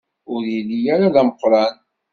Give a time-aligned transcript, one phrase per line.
[0.33, 1.75] Ur yelli ara d ameqṛan.